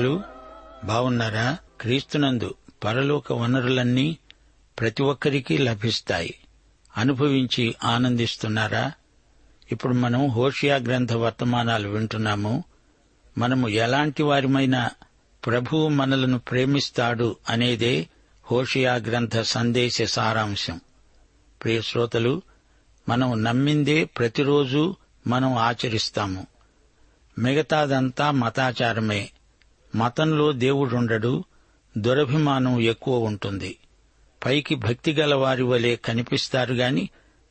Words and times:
ప్రియ 0.00 0.08
శ్రోతలు 0.08 0.86
బావున్నారా? 0.86 1.56
క్రీస్తునందు 1.80 2.54
పరలోక 2.84 3.32
వనరులన్నీ 3.32 4.16
ప్రతి 4.80 5.02
ఒక్కరికి 5.02 5.58
లభిస్తాయి. 5.58 6.34
అనుభవించి 6.96 7.74
ఆనందిస్తున్నారా? 7.84 8.92
ఇప్పుడు 9.72 9.94
మనం 9.94 10.28
హోషియా 10.28 10.76
గ్రంథ 10.76 11.12
వర్తమానాలు 11.12 11.88
వింటున్నాము. 11.88 12.64
మనము 13.38 13.68
ఎలాంటి 13.68 14.22
వారిమైనా 14.22 14.90
ప్రభువు 15.46 15.88
మనలను 15.88 16.38
ప్రేమిస్తాడు 16.38 17.36
అనేదే 17.48 18.08
హోషియా 18.52 18.94
గ్రంథ 18.94 19.40
సందేశ 19.40 20.02
సారాంశం. 20.02 20.80
ప్రియ 21.62 21.80
శ్రోతలు 21.80 22.42
మనం 23.08 23.44
నమ్మిందే 23.44 24.04
ప్రతిరోజు 24.04 24.96
మనం 25.26 25.54
ఆచరిస్తాము. 25.54 26.46
మిగతాదంతా 27.38 28.30
మతాచారమే. 28.30 29.30
మతంలో 29.94 30.52
దేవుడుండడు 30.52 31.44
దురభిమానం 31.98 32.80
ఎక్కువ 32.80 33.18
ఉంటుంది. 33.18 33.78
పైకి 34.46 34.74
భక్తి 34.74 35.12
గలవారి 35.12 35.62
వలె 35.62 35.96
కనిపిస్తారు 35.96 36.74
గాని 36.74 37.08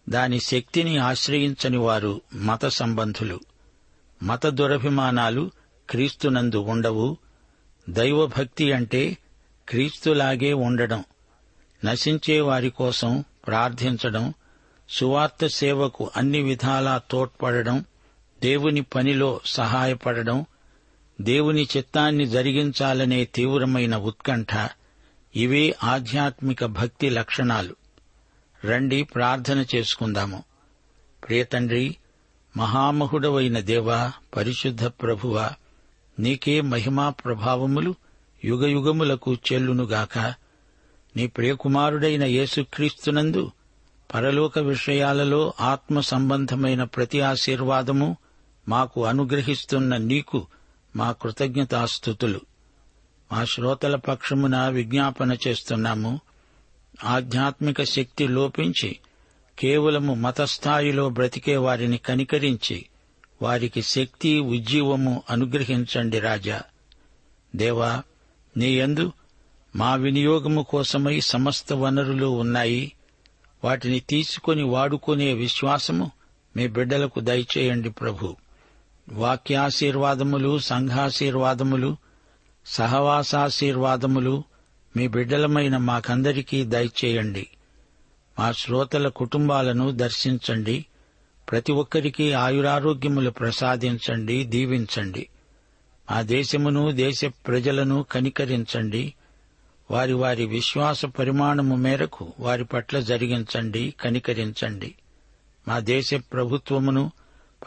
దాని 0.09 0.39
శక్తిని 0.39 0.97
ఆశ్రయించని 0.97 1.77
వారు 1.77 2.21
మత 2.35 2.65
సంబంధులు. 2.65 3.39
మత 4.23 4.47
దురభిమానాలు 4.47 5.51
క్రీస్తునందు 5.89 6.57
ఉండవు. 6.57 7.17
దైవభక్తి 7.89 8.71
అంటే 8.71 9.17
క్రీస్తులాగే 9.69 10.53
ఉండడం. 10.53 11.03
నశించే 11.85 12.39
వారి 12.39 12.69
కోసం 12.69 13.23
ప్రార్థించడం 13.47 14.33
సువార్త 14.89 15.47
సేవకు 15.47 16.11
అన్ని 16.17 16.41
విధాలా 16.41 17.01
తోడ్పడడం 17.11 17.85
దేవుని 18.41 18.81
పనిలో 18.81 19.39
సహాయపడడం 19.45 20.45
దేవుని 21.21 21.67
చిత్తాన్ని 21.77 22.27
జరిగించాలనే 22.27 23.25
తీవ్రమైన 23.25 23.97
ఉత్కంఠ. 23.97 24.69
ఇవే 25.35 25.75
ఆధ్యాత్మిక 25.83 26.65
భక్తి 26.65 27.09
లక్షణాలు. 27.09 27.75
రండి 28.65 29.03
ప్రార్థన 29.03 29.65
చేసుకుందాము. 29.75 30.43
ప్రియతండ్రి 31.27 31.97
మహామహుడవైన 32.57 33.59
దేవా 33.59 34.11
పరిశుద్ధ 34.35 34.85
ప్రభువా 34.85 35.51
నీకే 36.19 36.61
మహిమా 36.61 37.09
ప్రభావములు 37.09 37.95
యుగయుగములకు 38.45 39.33
చెల్లునుగాక. 39.33 40.17
నీ 41.15 41.27
ప్రియకుమారుడైన 41.27 42.23
యేసుక్రీస్తునందు 42.23 43.51
పరలోక 44.13 44.59
విషయాలలో 44.59 45.53
ఆత్మ 45.59 45.99
సంబంధమైన 45.99 46.83
ప్రతి 46.83 47.21
ఆశీర్వాదము 47.21 48.17
మాకు 48.67 49.05
అనుగ్రహిస్తున్న 49.05 49.97
నీకు 49.97 50.47
మా 50.95 51.11
కృతజ్ఞతాస్థుతులు 51.11 52.41
మా 53.31 53.45
శ్రోతల 53.45 53.95
పక్షమున 53.95 54.67
విజ్ఞాపన 54.67 55.37
చేస్తున్నాము. 55.47 56.19
ఆధ్యాత్మిక 57.03 57.83
శక్తి 57.83 58.27
లోపించి 58.27 58.99
కేవలము 59.59 60.13
మతస్థాయిలో 60.13 61.09
బ్రతికే 61.09 61.57
వారిని 61.57 61.97
కనికరించి 61.97 62.85
వారికి 63.41 63.81
శక్తి 63.81 64.39
ఉజ్జీవము 64.39 65.23
అనుగ్రహించండి 65.29 66.19
రాజా. 66.19 66.61
దేవా 67.55 68.03
నీయందు 68.57 69.11
మా 69.75 69.95
వినియోగము 69.95 70.63
కోసమై 70.69 71.19
సమస్త 71.19 71.73
వనరులు 71.73 72.25
ఉన్నాయి. 72.25 72.93
వాటిని 73.63 73.99
తీసుకొని 73.99 74.63
వాడుకునే 74.63 75.33
విశ్వాసము 75.33 76.11
మీ 76.55 76.67
బిడ్డలకు 76.67 77.19
దయచేయండి 77.19 77.89
ప్రభు. 77.89 78.35
వాక్యాశీర్వాదములు 79.11 80.59
సంఘాశీర్వాదములు 80.59 81.97
సహవాసాశీర్వాదములు 82.65 84.43
మీ 84.97 85.07
బిడ్డలమైన 85.07 85.77
మాకందరికీ 85.77 86.63
దయచేయండి. 86.63 87.47
మా 88.39 88.51
శ్రోతల 88.51 89.07
కుటుంబాలను 89.07 89.91
దర్శించండి. 89.91 90.85
ప్రతి 91.51 91.71
ఒక్కరికి 91.71 92.33
ఆయురారోగ్యములు 92.33 93.29
ప్రసాదించండి 93.29 94.43
దీవించండి. 94.43 95.29
మా 96.11 96.21
దేశమును 96.21 96.91
దేశ 96.91 97.25
ప్రజలను 97.25 98.05
కనికరించండి. 98.11 99.13
వారి 99.91 100.13
వారి 100.13 100.45
విశ్వాస 100.45 101.05
పరిమాణము 101.05 101.75
మేరకు 101.75 102.33
వారి 102.39 102.65
పట్ల 102.65 102.99
జరిగించండి 102.99 103.93
కనికరించండి. 104.01 104.95
మా 105.67 105.79
దేశ 105.79 106.13
ప్రభుత్వమును 106.13 107.11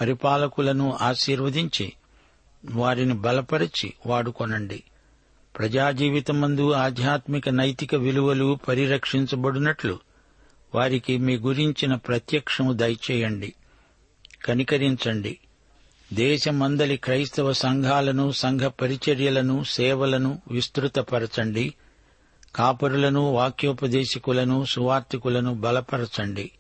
పరిపాలకులను 0.01 0.99
ఆశీర్వదించి 1.01 1.93
వారిని 2.71 3.15
బలపరిచి 3.15 3.93
వాడుకొనండి. 4.07 4.83
ప్రజాజీవితమందు 5.59 6.73
ఆధ్యాత్మిక 6.73 7.49
నైతిక 7.49 7.95
విలువలు 7.95 8.59
పరిరక్షించబడినట్లు 8.69 9.99
వారికి 10.75 11.19
మీ 11.19 11.37
గురించిన 11.37 11.95
ప్రత్యక్షము 11.95 12.73
దయచేయండి. 12.73 13.53
కనికరించండి. 14.45 15.39
దేశమందలి 16.13 16.97
క్రైస్తవ 16.97 17.53
సంఘాలను 17.53 18.33
సంఘ 18.33 18.61
పరిచర్యలను 18.61 19.65
సేవలను 19.65 20.43
విస్తృతపరచండి. 20.51 21.75
కాపరులను 22.57 23.21
వాక్యోపదేశకులను 23.21 24.65
సువార్తికులను 24.65 25.55
బలపరచండి. 25.55 26.51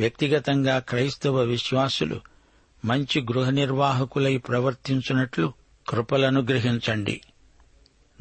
వ్యక్తిగతంగా 0.00 0.78
క్రైస్తవ 0.78 1.40
విశ్వాసులు 1.40 2.37
మంచి 2.84 3.20
గృహ 3.20 3.50
నిర్వాహకులై 3.50 4.36
ప్రవర్తించున్నట్లు 4.36 5.52
కృపలనుగ్రహించండి. 5.88 7.20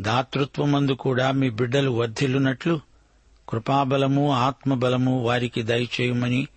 దాతృత్వమందు 0.02 0.92
కూడా 0.92 1.32
మీ 1.32 1.50
బిడ్డలు 1.50 1.92
వర్ధిల్లునట్లు 1.92 2.80
కృపాబలము 3.50 4.32
ఆత్మబలము 4.32 5.24
వారికి 5.24 5.64
దయచేయమని 5.64 6.48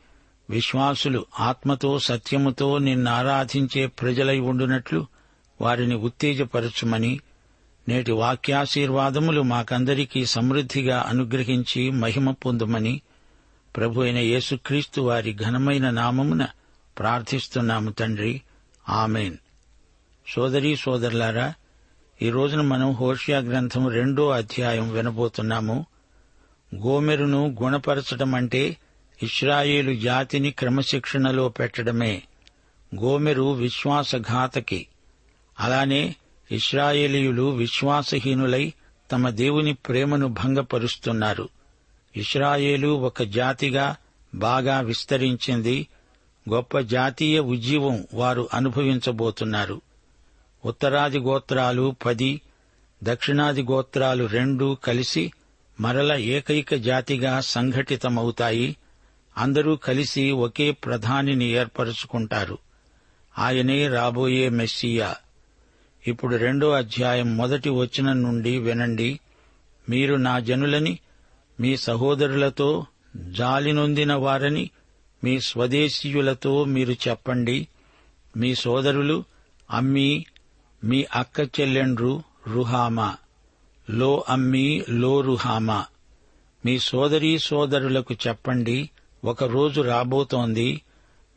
విశ్వాసులు 0.50 1.26
ఆత్మతో 1.40 1.98
సత్యముతో 1.98 2.78
నిన్నారాధించే 2.78 3.86
ప్రజలై 3.86 4.38
ఉండునట్లు 4.38 5.06
వారిని 5.60 5.94
ఉత్తేజపరచుమని 5.94 7.20
నేటి 7.88 8.12
వాక్యాశీర్వాదములు 8.12 9.42
మాకందరికీ 9.42 10.26
సమృద్దిగా 10.26 11.04
అనుగ్రహించి 11.08 11.90
మహిమ 11.90 12.30
పొందుమని 12.30 13.00
ప్రభు 13.76 14.00
అయిన 14.00 14.18
యేసుక్రీస్తు 14.18 15.00
వారి 15.00 15.34
ఘనమైన 15.34 15.90
నామమున 15.90 16.46
ప్రార్థిస్తున్నాము 16.98 17.90
తండ్రి. 17.90 18.42
ఆమెన్. 18.88 19.36
సోదరీ 20.28 20.76
సోదరులారా 20.76 21.54
ఈ 22.22 22.30
రోజున 22.30 22.60
మనం 22.60 22.92
హోషియా 22.92 23.38
గ్రంథం 23.38 23.88
రెండో 23.88 24.30
అధ్యాయం 24.30 24.90
వినబోతున్నాము. 24.90 25.86
గోమెరును 26.74 27.56
గుణపరచడం 27.62 28.34
అంటే 28.34 28.76
ఇస్రాయేలు 29.22 29.94
జాతిని 29.94 30.50
క్రమశిక్షణలో 30.50 31.48
పెట్టడమే. 31.48 32.22
గోమెరు 33.00 33.52
విశ్వాసఘాతకి. 33.52 34.86
అలానే 35.60 36.16
ఇస్రాయేలీయులు 36.52 37.50
విశ్వాసహీనులై 37.50 38.72
తమ 39.12 39.28
దేవుని 39.28 39.74
ప్రేమను 39.74 40.26
భంగపరుస్తున్నారు. 40.26 41.48
ఇస్రాయేలు 42.16 42.88
ఒక 42.88 43.22
జాతిగా 43.22 43.96
బాగా 44.34 44.80
విస్తరించింది 44.80 45.86
గొప్ప 46.50 46.78
జాతీయ 46.78 47.38
ఉజ్జీవం 47.38 48.06
వారు 48.14 48.48
అనుభవించబోతున్నారు. 48.54 49.80
ఉత్తరాది 50.64 51.18
గోత్రాలు 51.18 51.96
పది 52.06 52.40
దక్షిణాది 53.04 53.62
గోత్రాలు 53.62 54.24
రెండు 54.24 54.76
కలిసి 54.84 55.32
మరల 55.80 56.12
ఏకైక 56.12 56.74
జాతిగా 56.74 57.40
సంఘటితమవుతాయి. 57.40 58.76
అందరూ 59.38 59.76
కలిసి 59.76 60.30
ఒకే 60.30 60.70
ప్రధానిని 60.70 61.44
ఏర్పరచుకుంటారు. 61.44 62.58
ఆయనే 63.38 63.88
రాబోయే 63.88 64.48
మెస్సియా. 64.48 65.16
ఇప్పుడు 66.06 66.36
రెండో 66.36 66.70
అధ్యాయం 66.70 67.36
మొదటి 67.36 67.70
వచనం 67.70 68.22
నుండి 68.22 68.58
వినండి. 68.58 69.20
మీరు 69.88 70.14
నా 70.14 70.38
జనులని 70.38 70.98
మీ 71.60 71.76
సహోదరులతో 71.76 72.86
జాలినొందిన 73.16 74.14
వారని 74.14 74.70
మీ 75.24 75.40
స్వదేశీయులతో 75.40 76.64
మీరు 76.64 76.92
చెప్పండి. 76.92 77.68
మీ 78.36 78.54
సోదరులు 78.54 79.24
అమ్మి 79.70 80.26
మీ 80.84 81.06
అక్క 81.14 81.40
చెల్లెండ్రు 81.60 82.22
రుహామా. 82.48 83.16
లో 83.90 84.24
అమ్మి 84.28 84.84
లో 84.90 85.20
రుహామా. 85.20 85.86
మీ 86.66 86.78
సోదరీ 86.78 87.38
సోదరులకు 87.38 88.14
చెప్పండి. 88.14 88.90
ఒక 89.24 89.44
రోజు 89.44 89.80
రాబోతోంది. 89.80 90.82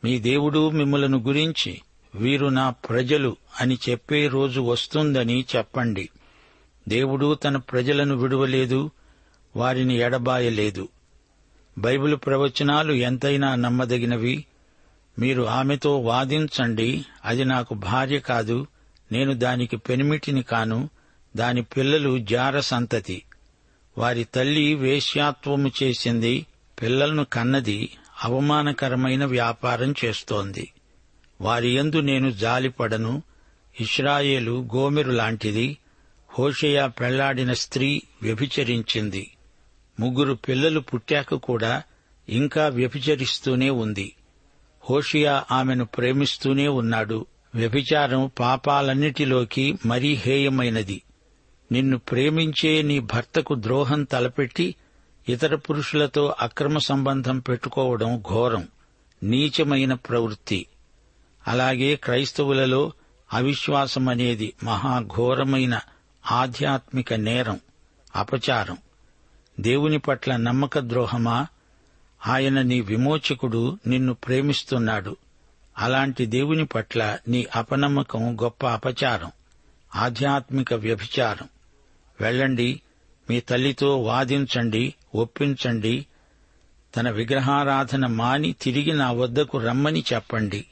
మీ 0.04 0.18
దేవుడు 0.18 0.70
మిమ్మలను 0.70 1.18
గురించి 1.18 1.80
వీరు 2.14 2.46
నా 2.46 2.70
ప్రజలు 2.70 3.36
అని 3.60 3.78
చెప్పే 3.90 4.28
రోజు 4.28 4.60
వస్తుందని 4.60 5.44
చెప్పండి. 5.56 6.08
దేవుడు 6.88 7.34
తన 7.34 7.56
ప్రజలను 7.56 8.16
విడువలేదు 8.16 8.90
వారిని 9.56 9.98
ఎడబాయలేదు. 9.98 10.88
బైబిల్ 11.78 12.16
ప్రవచనాలు 12.16 12.92
ఎంతైనా 12.92 13.54
నమ్మదగినవి. 13.54 14.44
మీరు 15.18 15.42
ఆమెతో 15.42 15.98
వాదించండి. 15.98 17.04
అది 17.24 17.44
నాకు 17.44 17.74
భార్య 17.74 18.18
కాదు. 18.18 18.66
నేను 19.12 19.32
దానికి 19.34 19.76
పెనిమిటిని 19.76 20.42
కాను. 20.42 20.90
దాని 21.36 21.62
పిల్లలు 21.62 22.18
జార 22.18 22.60
సంతతి. 22.60 23.22
వారి 23.98 24.24
తల్లి 24.24 24.74
వేశ్యాత్వము 24.74 25.70
చేసింది. 25.82 26.46
పిల్లలను 26.82 27.24
కన్నది. 27.24 27.96
అవమానకరమైన 28.24 29.24
వ్యాపారం 29.24 29.94
చేస్తోంది. 30.04 30.72
వారి 31.40 31.76
యందు 31.76 32.00
నేను 32.00 32.30
జాలిపడను. 32.30 33.22
ఇస్రాయేలు 33.80 34.68
గోమెరు 34.74 35.10
లాంటిది. 35.10 35.78
హోషయ 36.38 36.88
పెళ్ళాడిన 37.00 37.52
స్త్రీ 37.52 38.02
వ్యభిచరించింది. 38.22 39.33
ముగ్గురు 40.00 40.34
పిల్లలు 40.34 40.80
పుట్టాక 40.80 41.34
కూడా 41.34 41.82
ఇంకా 42.28 42.68
వ్యభిచరిస్తూనే 42.68 43.70
ఉంది. 43.70 44.14
హోషియా 44.90 45.44
ఆమెను 45.50 45.84
ప్రేమిస్తూనే 45.84 46.68
ఉన్నాడు. 46.68 47.26
వ్యభిచారం 47.54 48.30
పాపాలన్నిటిలోకి 48.40 49.74
మరీ 49.86 50.14
హేయమైనది. 50.14 51.02
నిన్ను 51.72 51.98
ప్రేమించే 51.98 52.82
నీ 52.82 52.98
భర్తకు 52.98 53.54
ద్రోహం 53.54 54.04
తలపెట్టి 54.04 54.74
ఇతర 55.28 55.54
పురుషులతో 55.54 56.34
అక్రమ 56.40 56.78
సంబంధం 56.78 57.38
పెట్టుకోవడం 57.38 58.22
ఘోరం 58.28 58.68
నీచమైన 59.22 59.94
ప్రవృత్తి. 59.94 60.66
అలాగే 61.48 61.96
క్రైస్తవులలో 61.96 62.92
అవిశ్వాసం 63.32 64.08
అనేది 64.08 64.52
మహాఘోరమైన 64.64 65.80
ఆధ్యాత్మిక 66.32 67.14
నేరం 67.14 67.60
అపచారం. 68.16 68.76
దేవుని 69.60 69.98
పట్ల 69.98 70.36
నమ్మక 70.36 70.78
ద్రోహమా? 70.78 71.46
ఆయన 72.26 72.62
నీ 72.62 72.80
విమోచకుడు 72.80 73.78
నిన్ను 73.86 74.14
ప్రేమిస్తున్నాడు. 74.14 75.16
అలాంటి 75.78 76.26
దేవుని 76.26 76.66
పట్ల 76.66 77.18
నీ 77.28 77.46
అపనమ్మకం 77.56 78.36
గొప్ప 78.42 78.66
అపచారం 78.66 79.32
ఆధ్యాత్మిక 79.94 80.74
వ్యభిచారం. 80.74 81.48
వెళ్ళండి 82.20 82.80
మీ 83.30 83.40
తల్లితో 83.40 83.96
వాదించండి 84.02 84.94
ఒప్పించండి. 85.14 86.06
తన 86.96 87.10
విగ్రహారాధన 87.10 88.06
మాని 88.06 88.52
తిరిగి 88.52 88.92
నా 88.92 89.12
వద్దకు 89.12 89.58
రమ్మని 89.58 90.04
చెప్పండి. 90.12 90.64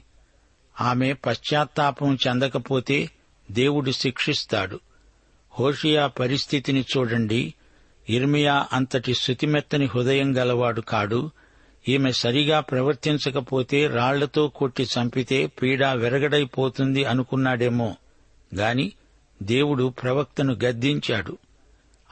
ఆమె 0.81 1.13
పశ్చాత్తాపం 1.13 2.19
చెందకపోతే 2.29 3.11
దేవుడు 3.51 3.91
శిక్షిస్తాడు. 3.91 4.81
హోషియా 5.59 6.07
పరిస్థితిని 6.07 6.85
చూడండి. 6.97 7.55
ఇర్మియా 8.11 8.67
అంతటి 8.73 9.15
శృతిమెత్తని 9.15 9.85
హృదయం 9.85 10.37
గలవాడు 10.39 10.81
కాడు. 10.81 11.31
ఈమె 11.89 12.13
సరిగా 12.13 12.61
ప్రవర్తించకపోతే 12.61 13.87
రాళ్ళతో 13.87 14.49
కొట్టి 14.49 14.83
చంపితే 14.83 15.47
పీడ 15.47 15.87
విరగడైపోతుంది 15.87 17.05
అనుకున్నాడేమో. 17.05 17.97
గాని 18.55 18.93
దేవుడు 19.43 19.89
ప్రవక్తను 20.03 20.55
గద్దించాడు. 20.65 21.39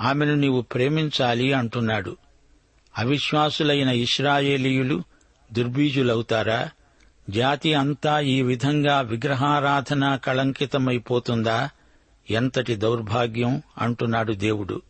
ఆమెను 0.01 0.35
నీవు 0.35 0.61
ప్రేమించాలి 0.61 1.53
అంటున్నాడు. 1.53 2.17
అవిశ్వాసులైన 2.99 3.89
ఇస్రాయేలీయులు 3.89 5.03
దుర్బీజులవుతారా? 5.53 6.71
జాతి 7.31 7.75
అంతా 7.75 8.21
ఈ 8.21 8.43
విధంగా 8.43 9.01
విగ్రహారాధన 9.01 10.17
కళంకితమైపోతుందా? 10.17 11.71
ఎంతటి 12.31 12.77
దౌర్భాగ్యం 12.77 13.63
అంటున్నాడు 13.79 14.33
దేవుడు. 14.33 14.83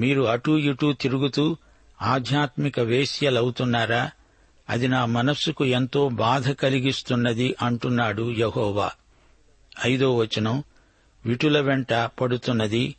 మీరు 0.00 0.22
అటూ 0.22 0.58
ఇటూ 0.58 0.92
తిరుగుతూ 0.92 1.56
ఆధ్యాత్మిక 2.02 2.80
వేశ్యలవుతున్నారా? 2.80 4.10
అది 4.70 4.88
నా 4.88 5.04
మనస్సుకు 5.04 5.64
ఎంతో 5.64 6.08
బాధ 6.08 6.50
కలిగిస్తున్నది 6.50 7.56
అంటున్నాడు 7.62 8.32
యహోవా. 8.32 8.90
ఐదో 9.86 10.16
వచనం 10.16 10.64
విటుల 11.26 11.60
వెంట 11.60 11.92
పడుతున్నది 11.92 12.94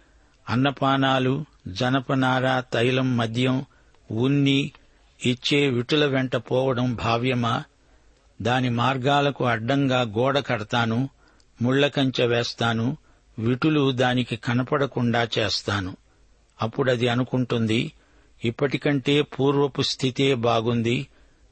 అన్నపానాలు 0.49 1.45
జనపనార 1.67 2.59
తైలం 2.59 3.17
మద్యం 3.17 3.65
ఉన్ని 4.11 4.71
ఇచ్చే 5.25 5.69
విటుల 5.69 6.05
వెంట 6.05 6.35
పోవడం 6.35 6.95
భావ్యమా? 6.95 7.63
దాని 8.41 8.69
మార్గాలకు 8.69 9.45
అడ్డంగా 9.45 10.01
గోడ 10.01 10.39
కడతాను 10.39 11.09
ముళ్ళకంచె 11.61 12.25
వేస్తాను 12.25 12.97
విటులు 13.39 13.91
దానికి 13.91 14.35
కనపడకుండా 14.35 15.27
చేస్తాను. 15.37 15.97
అప్పుడది 16.61 17.07
అనుకుంటుంది 17.07 17.91
ఇప్పటికంటే 18.45 19.21
పూర్వపు 19.21 19.81
స్థితే 19.81 20.35
బాగుంది. 20.35 21.07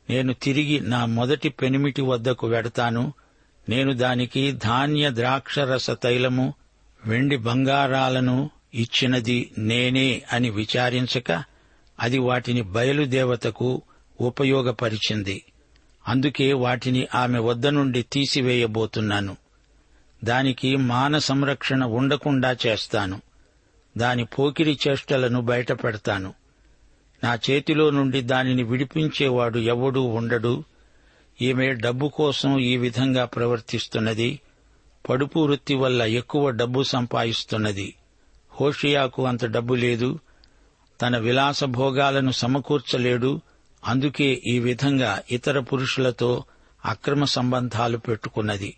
నేను 0.09 0.33
తిరిగి 0.33 0.79
నా 0.79 1.05
మొదటి 1.05 1.49
పెనిమిటి 1.49 2.01
వద్దకు 2.01 2.47
వెడతాను. 2.47 3.13
నేను 3.69 3.93
దానికి 3.93 4.51
ధాన్య 4.51 5.09
ద్రాక్షరస 5.13 5.91
తైలము 5.91 6.53
వెండి 7.05 7.37
బంగారాలను 7.37 8.49
ఇచ్చినది 8.73 9.51
నేనే 9.57 10.21
అని 10.33 10.49
విచారించక 10.49 11.43
అది 11.99 12.17
వాటిని 12.17 12.61
బయలుదేవతకు 12.61 13.81
ఉపయోగపరిచింది. 14.21 15.43
అందుకే 16.07 16.53
వాటిని 16.53 17.07
ఆమె 17.15 17.39
వద్ద 17.39 17.67
నుండి 17.67 18.01
తీసివేయబోతున్నాను. 18.03 19.37
దానికి 20.23 20.75
మాన 20.75 21.17
సంరక్షణ 21.17 21.83
ఉండకుండా 21.83 22.55
చేస్తాను. 22.67 23.21
దాని 23.97 24.25
పోకిరి 24.25 24.79
చేష్టలను 24.87 25.41
బయటపెడతాను 25.41 26.33
నా 27.23 27.39
చేతిలో 27.49 27.89
నుండి 27.89 28.21
దానిని 28.21 28.63
విడిపించేవాడు 28.63 29.59
ఎవడూ 29.59 30.01
ఉండడు. 30.01 30.63
ఈమె 31.41 31.73
డబ్బు 31.73 32.07
కోసం 32.07 32.59
ఈ 32.59 32.77
విధంగా 32.77 33.25
ప్రవర్తిస్తున్నది. 33.25 34.39
పడుపు 35.09 35.39
వృత్తి 35.39 35.75
వల్ల 35.75 36.01
ఎక్కువ 36.01 36.49
డబ్బు 36.49 36.83
సంపాదిస్తున్నది. 36.83 37.95
హోషియాకు 38.61 39.27
అంత 39.27 39.45
డబ్బు 39.45 39.73
లేదు. 39.73 40.19
తన 41.01 41.17
విలాస 41.17 41.63
భోగాలను 41.63 42.31
సమకూర్చలేడు. 42.31 43.41
అందుకే 43.85 44.41
ఈ 44.47 44.59
విధంగా 44.59 45.21
ఇతర 45.31 45.59
పురుషులతో 45.59 46.43
అక్రమ 46.85 47.23
సంబంధాలు 47.23 47.97
పెట్టుకున్నది. 47.97 48.75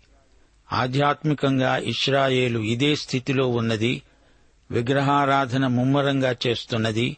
ఆధ్యాత్మికంగా 0.72 1.76
ఇస్రాయేలు 1.76 2.58
ఇదే 2.58 2.94
స్థితిలో 2.94 3.48
ఉన్నది. 3.48 4.02
విగ్రహారాధన 4.70 5.66
ముమ్మరంగా 5.66 6.36
చేస్తున్నది. 6.46 7.16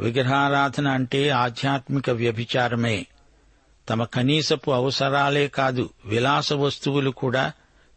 విగ్రహారాధన 0.00 0.88
అంటే 0.88 1.28
ఆధ్యాత్మిక 1.28 2.10
వ్యభిచారమే. 2.10 3.06
తమ 3.88 4.04
కనీసపు 4.04 4.70
అవసరాలే 4.70 5.48
కాదు 5.48 5.90
విలాస 6.06 6.52
వస్తువులు 6.52 7.10
కూడా 7.10 7.52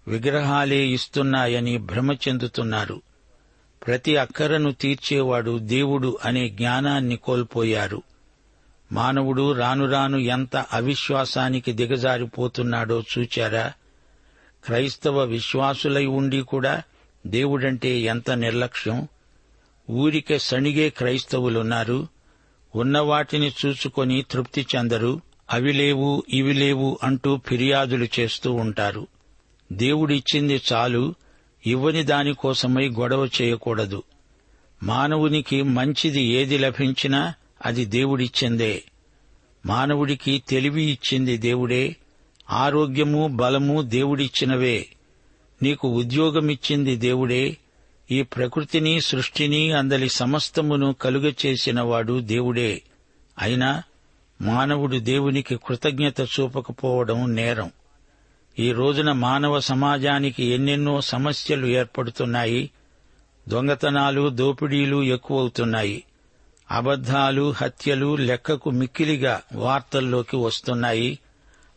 విగ్రహాలే 0.08 0.88
ఇస్తున్నాయని 0.88 1.78
భ్రమ 1.78 2.12
చెందుతున్నారు. 2.12 3.02
ప్రతి 3.88 4.18
అక్కరను 4.18 4.72
తీర్చేవాడు 4.72 5.58
దేవుడు 5.58 6.18
అనే 6.26 6.50
జ్ఞానాన్ని 6.50 7.16
కోల్పోయారు. 7.16 8.02
మానవుడు 8.92 9.52
రాను 9.52 9.92
రాను 9.92 10.18
ఎంత 10.18 10.56
అవిశ్వాసానికి 10.56 11.72
దిగజారిపోతున్నాడో 11.72 13.04
చూచారా? 13.18 13.74
క్రైస్తవ 14.66 15.24
విశ్వాసులై 15.24 16.06
ఉండి 16.06 16.42
కూడా 16.42 16.84
దేవుడంటే 17.26 18.00
ఎంత 18.00 18.32
నిర్లక్ష్యం? 18.32 19.08
ఊరికే 19.90 20.40
సణిగే 20.40 20.90
క్రైస్తవులున్నారు. 20.90 22.08
ఉన్నవాటిని 22.76 23.52
చూసుకొని 23.66 24.26
తృప్తి 24.32 24.68
చెందరు. 24.76 25.22
అవి 25.52 25.74
లేవు 25.74 26.24
ఇవి 26.30 26.54
లేవు 26.54 27.00
అంటూ 27.04 27.40
ఫిర్యాదులు 27.48 28.08
చేస్తూ 28.20 28.54
ఉంటారు. 28.54 29.08
దేవుడిచ్చింది 29.74 30.62
చాలు. 30.74 31.16
ఇవ్వని 31.66 32.04
దానికోసమై 32.04 32.90
గొడవ 32.90 33.26
చేయకూడదు. 33.26 34.04
మానవునికి 34.84 35.62
మంచిది 35.62 36.24
ఏది 36.24 36.58
లభించినా 36.58 37.34
అది 37.66 37.86
దేవుడిచ్చిందే. 37.86 38.84
మానవుడికి 39.66 40.44
తెలివి 40.50 40.84
ఇచ్చింది 40.84 41.38
దేవుడే. 41.38 41.96
ఆరోగ్యము 42.50 43.28
బలము 43.28 43.82
దేవుడిచ్చినవే. 43.82 44.88
నీకు 45.64 45.88
ఉద్యోగమిచ్చింది 45.88 46.96
దేవుడే. 46.96 47.58
ఈ 48.12 48.22
ప్రకృతిని 48.22 49.02
సృష్టిని 49.02 49.72
అందలి 49.72 50.10
సమస్తమును 50.10 50.94
కలుగచేసినవాడు 50.94 52.20
దేవుడే. 52.20 52.82
అయినా 53.40 53.84
మానవుడు 54.42 54.98
దేవునికి 54.98 55.60
కృతజ్ఞత 55.68 56.22
చూపకపోవడం 56.22 57.36
నేరం. 57.36 57.72
ఈ 58.60 58.72
రోజున 58.72 59.12
మానవ 59.12 59.60
సమాజానికి 59.60 60.44
ఎన్నెన్నో 60.44 61.02
సమస్యలు 61.02 61.68
ఏర్పడుతున్నాయి. 61.68 62.72
దొంగతనాలు 63.50 64.30
దోపిడీలు 64.30 65.04
ఎక్కువవుతున్నాయి. 65.04 66.04
అబద్ధాలు 66.72 67.52
హత్యలు 67.52 68.16
లెక్కకు 68.16 68.70
మిక్కిలిగా 68.70 69.42
వార్తల్లోకి 69.56 70.36
వస్తున్నాయి. 70.36 71.20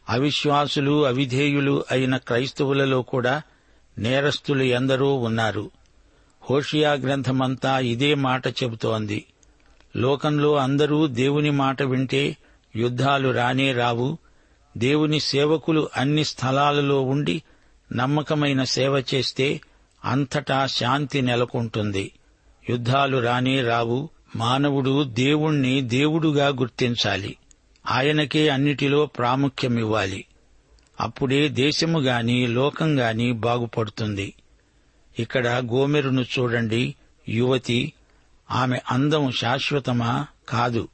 అవిశ్వాసులు 0.09 1.07
అవిధేయులు 1.07 1.85
అయిన 1.91 2.17
క్రైస్తవులలో 2.17 3.03
కూడా 3.03 3.43
నేరస్తులు 3.99 4.63
ఎందరూ 4.63 5.15
ఉన్నారు. 5.15 5.71
హోషియా 6.51 6.93
గ్రంథమంతా 6.93 7.79
ఇదే 7.79 8.15
మాట 8.15 8.47
చెబుతోంది. 8.47 9.25
లోకంలో 9.97 10.57
అందరూ 10.57 11.07
దేవుని 11.07 11.51
మాట 11.51 11.83
వింటే 11.83 12.37
యుద్ధాలు 12.77 13.29
రానే 13.29 13.73
రావు. 13.73 14.19
దేవుని 14.79 15.21
సేవకులు 15.21 15.89
అన్ని 15.97 16.25
స్థలాలలో 16.25 17.03
ఉండి 17.03 17.43
నమ్మకమైన 17.93 18.65
సేవ 18.65 19.05
చేస్తే 19.15 19.61
అంతటా 20.05 20.67
శాంతి 20.67 21.23
నెలకొంటుంది. 21.23 22.13
యుద్ధాలు 22.71 23.19
రానే 23.19 23.63
రావు. 23.63 24.09
మానవుడు 24.37 25.05
దేవుణ్ణి 25.05 25.81
దేవుడుగా 25.81 26.49
గుర్తించాలి. 26.49 27.37
ఆయనకే 27.91 28.49
అన్నిటిలో 28.49 29.07
ప్రాముఖ్యమివ్వాలి. 29.07 30.25
అప్పుడే 31.01 31.49
దేశము 31.49 31.99
గాని 31.99 32.47
లోకం 32.47 33.01
గాని 33.01 33.33
బాగుపడుతుంది. 33.33 34.35
ఇక్కడ 35.19 35.49
గోమెరును 35.49 36.23
చూడండి 36.23 36.95
యువతి 37.29 37.93
ఆమె 38.51 38.79
అందం 38.91 39.31
శాశ్వతమా 39.31 40.27
కాదు. 40.49 40.89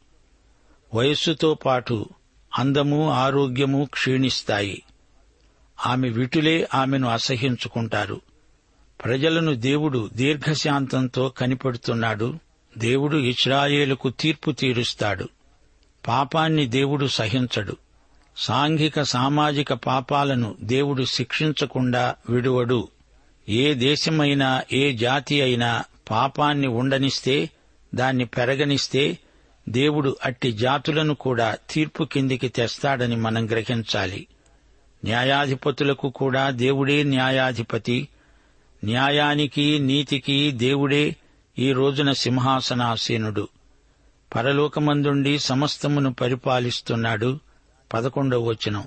వయస్సుతో 0.94 1.54
పాటు 1.54 2.06
అందము 2.58 3.10
ఆరోగ్యము 3.10 3.84
క్షీణిస్తాయి. 3.84 4.82
ఆమె 5.86 6.08
విటులే 6.08 6.68
ఆమెను 6.74 7.08
అసహించుకుంటారు. 7.08 8.20
ప్రజలను 9.04 9.54
దేవుడు 9.54 10.10
దీర్ఘశాంతంతో 10.14 11.28
కనిపెడుతున్నాడు. 11.28 12.38
దేవుడు 12.78 13.16
ఇస్రాయేలుకు 13.16 14.10
తీర్పు 14.10 14.50
తీరుస్తాడు. 14.50 15.28
పాపాన్ని 16.08 16.66
దేవుడు 16.66 17.06
సహించడు. 17.06 17.76
సాంఘిక 18.36 19.02
సామాజిక 19.02 19.72
పాపాలను 19.72 20.56
దేవుడు 20.62 21.04
శిక్షించకుండా 21.04 22.14
విడువడు. 22.30 22.88
ఏ 23.48 23.74
దేశమైనా 23.74 24.62
ఏ 24.72 24.92
జాతి 24.92 25.42
అయినా 25.42 25.84
పాపాన్ని 26.10 26.66
ఉండనిస్తే 26.66 27.50
దాన్ని 27.94 28.24
పెరగనిస్తే 28.24 29.18
దేవుడు 29.68 30.16
అట్టి 30.24 30.52
జాతులను 30.52 31.14
కూడా 31.14 31.56
తీర్పు 31.70 32.04
కిందికి 32.04 32.48
తెస్తాడని 32.48 33.16
మనం 33.16 33.46
గ్రహించాలి. 33.46 34.26
న్యాయాధిపతులకు 35.04 36.08
కూడా 36.08 36.50
దేవుడే 36.50 37.02
న్యాయాధిపతి. 37.02 38.08
న్యాయానికి 38.84 39.78
నీతికి 39.78 40.50
దేవుడే 40.50 41.16
ఈ 41.58 41.72
రోజున 41.72 42.12
సింహాసనాసీనుడు. 42.12 43.48
పరలోకమందుండి 44.34 45.38
సమస్తమును 45.38 46.14
పరిపాలిస్తున్నాడు. 46.14 47.38
పదకొండవ 47.92 48.42
వచనం. 48.42 48.84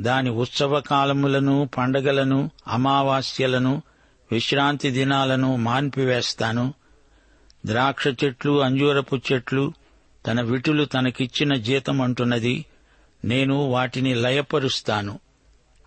దాని 0.00 0.30
ఉత్సవ 0.30 0.80
కాలములను 0.80 1.68
పండగలను 1.78 2.50
అమావాస్యలను 2.68 3.82
విశ్రాంతి 4.32 4.90
దినాలను 4.90 5.56
మాన్పివేస్తాను. 5.56 6.74
ద్రాక్ష 7.66 8.06
చెట్లు 8.06 8.60
అంజూరపు 8.60 9.20
చెట్లు 9.32 9.72
తన 10.26 10.40
విటులు 10.40 10.84
తనకిచ్చిన 10.84 11.54
జీతం 11.54 12.00
అంటున్నది. 12.00 12.64
నేను 13.24 13.54
వాటిని 13.54 14.14
లయపరుస్తాను. 14.14 15.18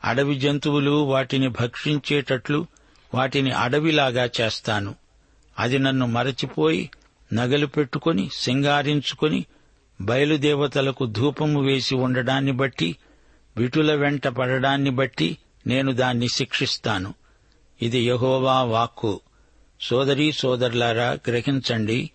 అడవి 0.03 0.39
జంతువులు 0.39 1.03
వాటిని 1.03 1.47
భక్షించేటట్లు 1.47 2.65
వాటిని 3.13 3.51
అడవిలాగా 3.51 4.29
చేస్తాను. 4.41 4.95
అది 5.59 5.79
నన్ను 5.79 6.05
మరచిపోయి 6.05 6.89
నగలు 7.33 7.65
పెట్టుకుని 7.65 8.29
సింగారించుకుని 8.33 9.45
బయలుదేవతలకు 10.01 11.05
ధూపము 11.05 11.61
వేసి 11.61 11.95
ఉండడాన్ని 11.95 12.51
బట్టి 12.51 12.95
విటుల 13.57 13.93
వెంట 13.93 14.27
పడడాన్ని 14.27 14.89
బట్టి 14.89 15.37
నేను 15.67 15.91
దాన్ని 15.91 16.27
శిక్షిస్తాను. 16.29 17.13
ఇది 17.81 17.99
యహోవా 17.99 18.61
వాక్కు. 18.61 19.19
సోదరీ 19.81 20.31
సోదరులారా 20.31 21.17
గ్రహించండి 21.27 22.11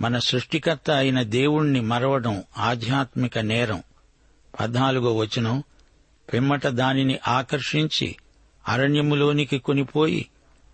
మన 0.00 0.18
సృష్టికర్త 0.18 0.90
అయిన 0.90 1.22
దేవుణ్ణి 1.22 1.80
మరవడం 1.80 2.42
ఆధ్యాత్మిక 2.58 3.38
నేరం. 3.38 3.82
పద్నాలుగో 4.60 5.16
వచనం. 5.16 5.62
పిమ్మట 6.32 6.66
దానిని 6.66 7.18
ఆకర్షించి 7.28 8.16
అరణ్యములోనికి 8.68 9.58
కొనిపోయి 9.58 10.26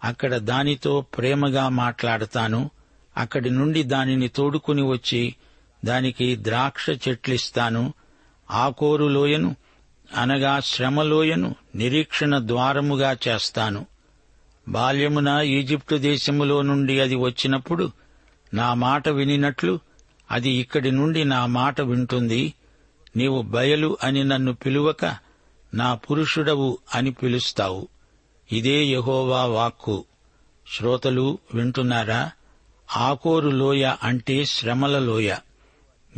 అక్కడ 0.04 0.37
దానితో 0.37 1.00
ప్రేమగా 1.00 1.69
మాట్లాడతాను. 1.69 2.71
అక్కడి 3.16 3.50
నుండి 3.50 3.83
దానిని 3.83 4.28
తోడుకుని 4.28 4.83
వచ్చి 4.83 5.35
దానికి 5.84 6.37
ద్రాక్ష 6.37 6.90
చెట్లిస్తాను 7.08 7.92
ఆకోరు 8.50 9.04
లోయను 9.04 9.56
అనగా 10.16 10.60
శ్రమలోయను 10.60 11.54
నిరీక్షణ 11.75 12.38
ద్వారముగా 12.38 13.16
చేస్తాను. 13.28 13.87
బాల్యమున 14.68 15.28
ఈజిప్టు 15.28 15.96
దేశములో 15.96 16.62
నుండి 16.62 17.00
అది 17.00 17.14
వచ్చినప్పుడు 17.14 17.92
నా 18.54 18.75
మాట 18.75 19.08
వినినట్లు 19.08 19.78
అది 20.30 20.50
ఇక్కడి 20.50 20.90
నుండి 20.90 21.25
నా 21.25 21.46
మాట 21.46 21.80
వింటుంది. 21.80 22.54
నీవు 23.16 23.42
బయలు 23.42 23.99
అని 24.02 24.25
నన్ను 24.25 24.52
పిలువక 24.52 25.16
నా 25.75 25.94
పురుషుడవు 25.94 26.78
అని 26.94 27.10
పిలుస్తావు. 27.10 27.88
ఇదే 28.52 28.84
యహోవా 28.84 29.44
వాక్కు. 29.44 30.04
శ్రోతలు 30.76 31.38
వింటున్నారా? 31.54 32.30
ఆకోరు 32.96 33.50
లోయ 33.50 33.94
అంటే 34.02 34.44
శ్రమల 34.44 34.99
లోయ. 34.99 35.34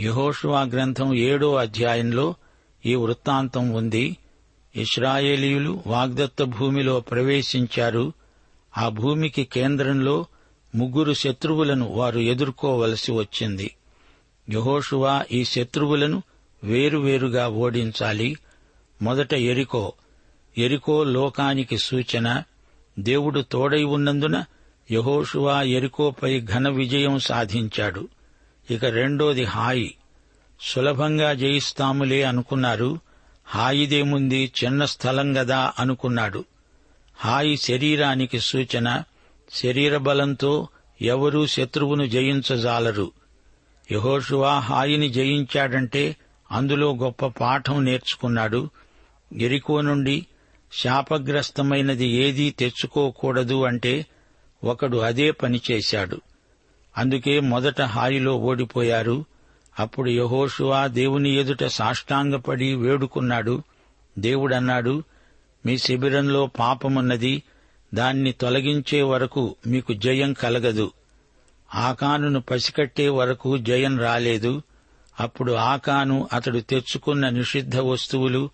యహోషువా 0.01 0.63
గ్రంథం 0.63 1.15
ఏడో 1.15 1.55
అధ్యాయంలో 1.55 2.35
ఈ 2.87 2.95
వృత్తాంతం 2.95 3.71
ఉంది. 3.71 4.17
ఇస్రాయేలీయులు 4.77 5.83
వాగ్దత్త 5.87 6.43
భూమిలో 6.43 7.01
ప్రవేశించారు. 7.01 8.13
ఆ 8.79 8.89
భూమికి 8.89 9.45
కేంద్రంలో 9.45 10.27
ముగ్గురు 10.75 11.13
శత్రువులను 11.13 11.89
వారు 11.89 12.19
ఎదుర్కోవలసి 12.19 13.13
వచ్చింది. 13.13 13.77
యహోషువా 14.53 15.25
ఈ 15.33 15.45
శత్రువులను 15.45 16.23
వేరువేరుగా 16.65 17.49
ఓడించాలి. 17.49 18.37
మొదట 19.03 19.35
ఎరికో. 19.35 19.93
ఎరికో 20.59 21.05
లోకానికి 21.05 21.79
సూచన. 21.79 22.43
దేవుడు 22.99 23.41
తోడై 23.41 23.83
ఉన్నందున 23.83 24.45
యహోషువా 24.91 25.63
ఎరికోపై 25.63 26.41
ఘన 26.41 26.69
విజయం 26.69 27.19
సాధించాడు. 27.19 28.09
ఇక 28.71 28.85
రెండోది 28.85 29.45
హాయి. 29.45 29.95
సులభంగా 30.61 31.33
జయిస్తాములే 31.33 32.23
అనుకున్నారు. 32.23 32.99
హాయిదేముంది 33.47 34.53
చిన్న 34.65 34.85
స్థలం 34.85 35.37
గదా 35.37 35.73
అనుకున్నాడు. 35.79 36.45
హాయి 37.17 37.57
శరీరానికి 37.57 38.41
సూచన 38.41 39.03
శరీర 39.55 39.97
బలంతో 39.97 40.69
ఎవరూ 41.03 41.47
శత్రువును 41.47 42.05
జయించజాలరు. 42.05 43.13
యహోషువా 43.93 44.59
హాయిని 44.59 45.09
జయించాడంటే 45.09 46.17
అందులో 46.53 46.97
గొప్ప 46.97 47.27
పాఠం 47.27 47.85
నేర్చుకున్నాడు. 47.85 48.71
ఎరికో 49.39 49.81
నుండి 49.81 50.27
శాపగ్రస్తమైనది 50.73 52.07
ఏదీ 52.07 52.51
తెచ్చుకోకూడదు 52.51 53.65
అంటే 53.65 54.07
ఒకడు 54.65 54.97
అదే 54.97 55.31
పని 55.31 55.61
చేశాడు. 55.71 56.21
అందుకే 56.99 57.41
మొదట 57.41 57.83
హాయిలో 57.83 58.37
ఓడిపోయారు. 58.37 59.25
అప్పుడు 59.79 60.11
యహోషువా 60.11 60.87
దేవుని 60.87 61.31
ఎదుట 61.31 61.65
సాష్టాంగపడి 61.65 62.75
వేడుకున్నాడు. 62.75 63.63
దేవుడన్నాడు 64.19 65.05
మీ 65.67 65.79
శిబిరంలో 65.79 66.47
పాపమున్నది 66.47 67.43
దాన్ని 67.95 68.33
తొలగించే 68.33 69.03
వరకు 69.03 69.57
మీకు 69.67 69.93
జయం 69.93 70.33
కలగదు. 70.33 70.93
ఆకానును 71.75 72.41
పసికట్టే 72.41 73.09
వరకు 73.09 73.59
జయం 73.59 73.99
రాలేదు. 73.99 74.63
అప్పుడు 75.21 75.53
ఆకాను 75.53 76.29
అతడు 76.33 76.59
తెచ్చుకున్న 76.59 77.29
నిషిద్ధ 77.29 77.77
వస్తువులు 77.77 78.51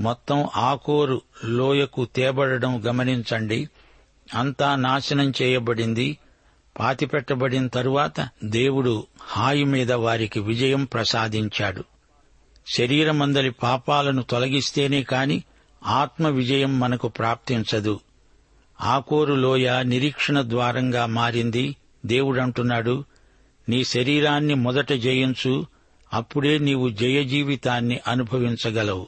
మొత్తం 0.00 0.48
ఆకోరు 0.56 1.22
లోయకు 1.44 2.04
తేబడడం 2.04 2.82
గమనించండి. 2.86 3.68
అంతా 4.34 4.76
నాశనం 4.76 5.32
చేయబడింది. 5.42 6.18
పాతిపెట్టబడిన 6.80 7.66
తరువాత 7.66 8.28
దేవుడు 8.44 9.06
హాయి 9.20 9.64
మీద 9.64 9.92
వారికి 9.92 10.40
విజయం 10.40 10.84
ప్రసాదించాడు. 10.84 11.84
శరీరమందలి 12.76 13.50
పాపాలను 13.50 14.22
తొలగిస్తేనే 14.22 15.02
కాని 15.02 15.42
ఆత్మ 15.86 16.28
విజయం 16.28 16.80
మనకు 16.80 17.08
ప్రాప్తించదు. 17.08 18.00
ఆకోరు 18.80 19.34
లోయ 19.34 19.82
నిరీక్షణ 19.82 20.42
ద్వారంగా 20.42 21.06
మారింది. 21.06 21.76
దేవుడంటున్నాడు 22.06 23.04
నీ 23.68 23.84
శరీరాన్ని 23.84 24.54
మొదట 24.54 24.92
జయించు 24.92 25.66
అప్పుడే 26.12 26.58
నీవు 26.58 26.88
జయ 26.88 27.24
జీవితాన్ని 27.24 28.00
అనుభవించగలవు. 28.08 29.06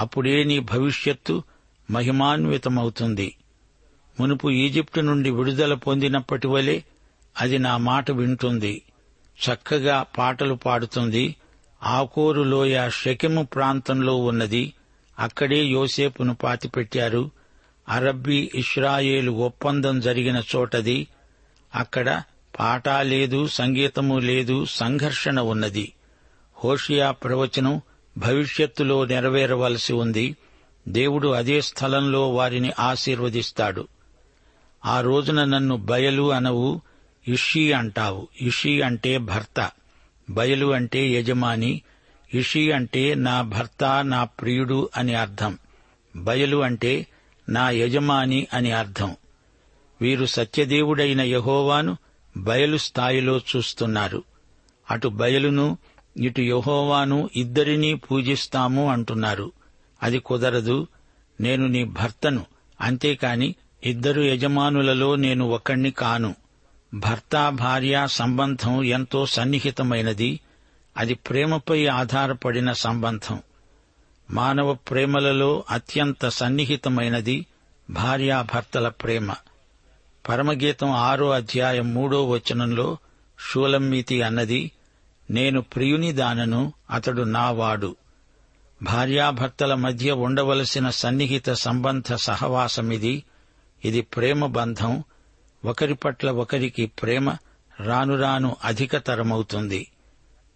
అప్పుడే 0.00 0.44
నీ 0.44 0.58
భవిష్యత్తు 0.58 1.42
మహిమాన్వితమవుతుంది. 1.90 3.34
మునుపు 4.20 4.50
ఈజిప్టు 4.50 5.00
నుండి 5.00 5.30
విడుదల 5.30 5.74
పొందినప్పటి 5.74 6.46
వలె 6.46 6.80
అది 7.40 7.58
నా 7.58 7.76
మాట 7.76 8.10
వింటుంది. 8.10 8.82
చక్కగా 9.44 10.06
పాటలు 10.18 10.54
పాడుతుంది. 10.54 11.36
ఆకోరు 11.82 12.42
లోయ 12.42 12.90
షెకెము 12.90 13.42
ప్రాంతంలో 13.42 14.16
ఉన్నది. 14.16 14.72
అక్కడే 15.18 15.64
యోసేపును 15.64 16.34
పాతిపెట్టారు. 16.34 17.30
అరబ్బీ 17.88 18.50
ఇస్రాయేలు 18.54 19.32
ఒప్పందం 19.32 20.00
జరిగిన 20.00 20.42
చోటది. 20.56 21.06
అక్కడ 21.74 22.22
పాట 22.60 22.88
లేదు 22.88 23.46
సంగీతము 23.46 24.18
లేదు 24.18 24.64
సంఘర్షణ 24.64 25.40
ఉన్నది. 25.40 25.92
హోషియా 26.64 27.10
ప్రవచనం 27.10 27.80
భవిష్యత్తులో 28.18 29.04
నెరవేరవలసి 29.04 29.92
ఉంది. 29.92 30.36
దేవుడు 30.88 31.28
అదే 31.28 31.60
స్థలంలో 31.60 32.32
వారిని 32.32 32.72
ఆశీర్వదిస్తాడు. 32.78 33.88
ఆ 34.88 35.00
రోజున 35.00 35.44
నన్ను 35.44 35.76
బయలు 35.76 36.32
అనవు 36.32 36.80
ఇషి 37.28 37.72
అంటావు. 37.72 38.28
ఇషి 38.40 38.82
అంటే 38.82 39.18
భర్త. 39.18 39.70
బయలు 40.30 40.72
అంటే 40.72 41.08
యజమాని. 41.08 41.82
ఇషి 42.34 42.72
అంటే 42.72 43.14
నా 43.14 43.42
భర్త 43.42 44.04
నా 44.04 44.24
ప్రియుడు 44.24 44.90
అని 44.96 45.14
అర్థం. 45.14 45.58
బయలు 46.16 46.56
అంటే 46.56 47.06
నా 47.48 47.70
యజమాని 47.70 48.46
అని 48.52 48.72
అర్థం. 48.72 49.16
వీరు 50.00 50.26
సత్యదేవుడైన 50.26 51.20
యహోవాను 51.20 51.96
బయలు 52.36 52.76
స్థాయిలో 52.76 53.38
చూస్తున్నారు. 53.38 54.24
అటు 54.90 55.08
బయలును 55.08 55.78
ఇటు 56.16 56.40
యహోవాను 56.40 57.30
ఇద్దరినీ 57.36 57.94
పూజిస్తాము 57.94 58.90
అంటున్నారు. 58.90 59.52
అది 60.02 60.18
కుదరదు. 60.18 60.86
నేను 61.40 61.66
నీ 61.66 61.84
భర్తను. 61.84 62.46
అంతేకాని 62.80 63.54
ఇద్దరు 63.84 64.20
యజమానులలో 64.20 65.16
నేను 65.16 65.44
ఒకణ్ణి 65.44 65.90
కాను. 65.90 66.34
భర్త 66.94 67.48
భార్య 67.48 68.06
సంబంధం 68.06 68.84
ఎంతో 68.84 69.26
సన్నిహితమైనది. 69.26 70.40
అది 70.96 71.14
ప్రేమపై 71.14 71.86
ఆధారపడిన 71.86 72.72
సంబంధం. 72.72 73.42
మానవ 74.30 74.74
ప్రేమలలో 74.74 75.64
అత్యంత 75.70 76.28
సన్నిహితమైనది 76.28 77.46
భార్యాభర్తల 77.90 78.88
ప్రేమ. 78.88 79.34
పరమగీతం 80.28 80.90
ఆరో 80.90 81.30
అధ్యాయం 81.30 81.94
మూడో 81.94 82.28
వచనంలో 82.28 82.96
షూలమ్మితి 83.50 84.22
అన్నది 84.22 84.70
నేను 85.30 85.60
ప్రియుని 85.60 86.12
దానను 86.12 86.72
అతడు 86.90 87.22
నావాడు. 87.22 87.96
భార్యాభర్తల 88.82 89.74
మధ్య 89.74 90.12
ఉండవలసిన 90.12 90.90
సన్నిహిత 90.90 91.50
సంబంధ 91.52 92.14
సహవాసమిది. 92.14 93.24
ఇది 93.84 94.00
ప్రేమ 94.00 94.46
బంధం. 94.46 95.04
ఒకరి 95.64 95.94
పట్ల 95.94 96.30
ఒకరికి 96.30 96.86
ప్రేమ 96.86 97.36
రాను 97.80 98.20
రాను 98.20 98.56
అధికతరమవుతుంది. 98.64 99.90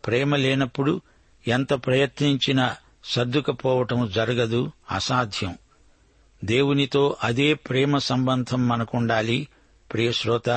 ప్రేమ 0.06 0.36
లేనప్పుడు 0.36 1.00
ఎంత 1.48 1.72
ప్రయత్నించినా 1.72 2.76
సర్దుకపోవటం 3.04 4.10
జరగదు 4.14 4.72
అసాధ్యం. 4.90 5.58
దేవునితో 6.44 7.16
అదే 7.24 7.54
ప్రేమ 7.54 7.98
సంబంధం 7.98 8.68
మనకుండాలి. 8.68 9.48
ప్రియశ్రోత 9.92 10.50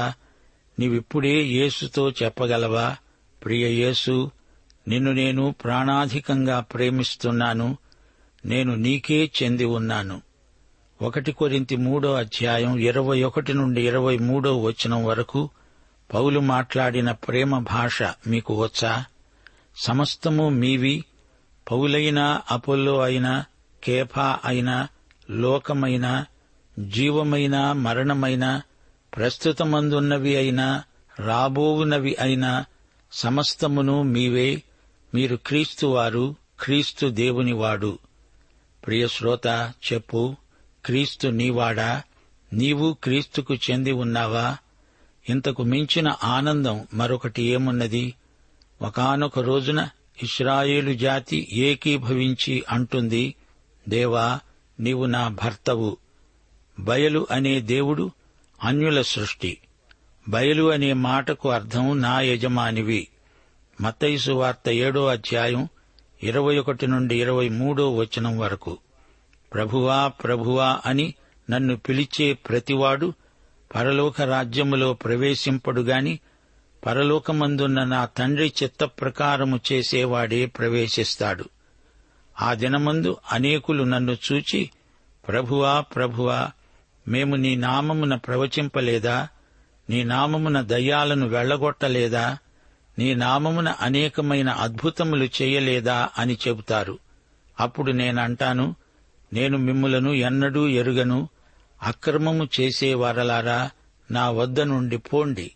నీవిప్పుడే 0.80 1.41
యేసుతో 1.41 2.12
చెప్పగలవా? 2.12 2.95
ప్రియ 3.45 3.67
యేసు 3.67 4.32
నిన్ను 4.88 5.12
నేను 5.12 5.56
ప్రాణాధికంగా 5.63 6.60
ప్రేమిస్తున్నాను. 6.60 7.78
నేను 8.45 8.75
నీకే 8.75 9.32
చెంది 9.43 9.65
ఉన్నాను. 9.65 10.21
ఒకటి 11.06 11.32
కొరింతి 11.32 11.76
మూడో 11.76 12.13
అధ్యాయం 12.13 12.78
ఇరవై 12.78 13.24
ఒకటి 13.24 13.54
నుండి 13.54 13.88
ఇరవై 13.88 14.18
మూడో 14.18 14.58
వచనం 14.58 15.06
వరకు 15.06 15.50
పౌలు 16.13 16.39
మాట్లాడిన 16.39 17.12
ప్రేమ 17.12 17.60
భాష 17.60 18.04
మీకు 18.04 18.62
వచ్చా? 18.62 19.06
సమస్తము 19.76 20.50
మీవి 20.50 21.06
పౌలైనా 21.72 22.41
అపోల్లో 22.52 23.02
అయినా 23.02 23.46
కేఫా 23.84 24.39
అయినా 24.46 24.88
లోకమైన 25.30 26.26
జీవమైన 26.80 27.72
మరణమైన 27.72 28.62
ప్రస్తుతమందున్నవి 29.15 30.36
అయినా 30.36 30.84
రాబోవునవి 31.20 32.15
అయినా 32.20 32.65
సమస్తమును 33.12 34.04
మీవే 34.04 34.63
మీరు 35.13 35.36
క్రీస్తువారు 35.36 36.36
క్రీస్తు 36.60 37.08
దేవునివాడు. 37.08 38.00
ప్రియశ్రోత 38.88 39.74
చెప్పు 39.94 40.36
క్రీస్తు 40.86 41.28
నీవాడా? 41.28 42.04
నీవు 42.54 42.93
క్రీస్తుకు 43.04 43.56
చెంది 43.56 43.91
ఉన్నావా? 43.91 44.58
ఇంతకు 45.30 45.63
మించిన 45.63 46.15
ఆనందం 46.24 46.88
మరొకటి 46.93 47.43
ఏమున్నది? 47.43 48.13
ఒకనొక 48.82 49.39
రోజున 49.39 49.89
ఇస్రాయేలు 50.24 50.93
జాతి 50.93 51.48
ఏకీభవించి 51.52 52.63
అంటుంది 52.69 53.36
దేవా 53.89 54.39
నీవు 54.80 55.06
నా 55.06 55.28
భర్తవు. 55.28 55.98
బయలు 56.80 57.28
అనే 57.32 57.62
దేవుడు 57.62 58.12
అన్యుల 58.63 59.02
సృష్టి. 59.02 59.58
బయలు 60.30 60.71
అనే 60.71 60.93
మాటకు 60.93 61.50
అర్థం 61.50 62.02
నా 62.02 62.21
యజమానివి. 62.21 63.08
మత్తయిసు 63.82 64.32
వార్త 64.32 64.69
ఏడో 64.69 65.08
అధ్యాయం 65.08 65.67
ఇరవై 66.24 66.58
ఒకటి 66.58 66.88
నుండి 66.88 67.21
ఇరవై 67.21 67.50
మూడో 67.50 67.95
వచనం 67.95 68.38
వరకు. 68.38 68.78
ప్రభువా 69.53 70.08
ప్రభువా 70.08 70.81
అని 70.86 71.13
నన్ను 71.49 71.77
పిలిచే 71.77 72.34
ప్రతివాడు 72.34 73.13
పరలోక 73.75 74.21
రాజ్యములో 74.21 74.93
ప్రవేశింపడుగాని 74.93 76.19
పరలోకమందున్న 76.86 77.84
నా 77.84 78.05
తండ్రి 78.05 78.53
చిత్త 78.63 78.84
ప్రకారము 78.84 79.60
చేసేవాడే 79.71 80.45
ప్రవేశిస్తాడు. 80.45 81.45
ఆ 82.41 82.53
దినమందు 82.53 83.17
అనేకులు 83.31 83.84
నన్ను 83.84 84.17
చూచి 84.31 84.69
ప్రభువా 85.27 85.81
ప్రభువా 85.81 86.51
మేము 87.08 87.36
నీ 87.36 87.55
నామమున 87.55 88.15
ప్రవచింపలేదా? 88.15 89.27
నీ 89.89 90.03
నామమున 90.03 90.62
దయ్యాలను 90.62 91.27
వెళ్ళగొట్టలేదా 91.27 92.38
నీ 92.99 93.15
నామమున 93.15 93.69
అనేకమైన 93.69 94.49
అద్భుతములు 94.49 95.25
చేయలేదా? 95.41 96.10
అని 96.17 96.38
చెబుతారు. 96.47 96.99
అప్పుడు 97.60 97.91
నేనంటాను 97.91 98.75
నేను 99.34 99.58
మిమ్ములను 99.58 100.10
ఎన్నడూ 100.10 100.68
ఎరుగను. 100.68 101.30
అక్రమము 101.84 102.48
చేసేవారలారా 102.60 103.70
నా 104.12 104.30
వద్ద 104.30 104.62
నుండి 104.62 104.98
పోండి. 104.98 105.52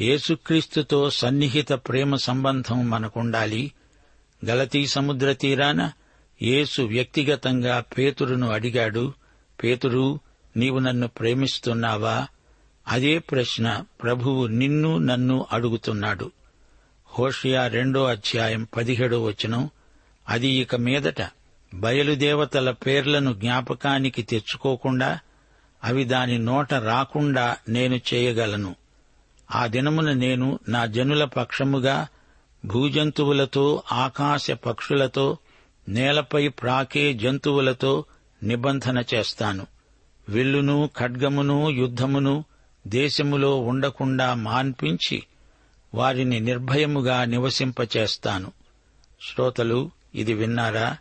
యేసుక్రీస్తుతో 0.00 1.10
సన్నిహిత 1.10 1.72
ప్రేమ 1.72 2.14
సంబంధం 2.14 2.90
మనకుండాలి. 2.90 3.72
గలతీ 4.46 4.86
సముద్ర 4.86 5.32
తీరాన 5.32 5.92
యేసు 6.42 6.82
వ్యక్తిగతంగా 6.82 7.80
పేతురును 7.80 8.48
అడిగాడు 8.48 9.12
పేతురు 9.64 10.20
నీవు 10.56 10.78
నన్ను 10.78 11.08
ప్రేమిస్తున్నావా? 11.08 12.26
అదే 12.88 13.18
ప్రశ్న 13.18 13.84
ప్రభువు 14.02 14.46
నిన్ను 14.46 14.98
నన్ను 14.98 15.46
అడుగుతున్నాడు. 15.52 16.30
హోషియా 17.06 17.66
రెండో 17.66 18.04
అధ్యాయం 18.04 18.68
పదిహేడో 18.76 19.22
వచనం. 19.22 19.70
అది 20.28 20.48
ఇక 20.48 20.74
మీదట 20.74 21.35
బయలుదేవతల 21.74 22.70
పేర్లను 22.70 23.32
జ్ఞాపకానికి 23.32 24.22
తెచ్చుకోకుండా 24.22 25.18
అవి 25.84 26.04
దాని 26.04 26.38
నోట 26.38 26.74
రాకుండా 26.74 27.56
నేను 27.68 28.00
చేయగలను. 28.14 28.76
ఆ 29.54 29.66
దినమున 29.66 30.12
నేను 30.12 30.58
నా 30.68 30.86
జనుల 30.86 31.24
పక్షముగా 31.24 32.08
భూజంతువులతో 32.64 33.82
ఆకాశ 33.92 34.50
పక్షులతో 34.50 35.38
నేలపై 35.88 36.48
ప్రాకే 36.48 37.14
జంతువులతో 37.14 38.04
నిబంధన 38.42 39.04
చేస్తాను. 39.14 39.66
విల్లును 40.28 40.90
ఖడ్గమును 40.98 41.70
యుద్ధమును 41.70 42.44
దేశములో 42.86 43.60
ఉండకుండా 43.60 44.34
మాన్పించి 44.34 45.22
వారిని 45.94 46.40
నిర్భయముగా 46.40 47.24
నివసింపచేస్తాను. 47.24 48.52
శ్రోతలు 49.22 49.90
ఇది 50.14 50.34
విన్నారా? 50.34 50.96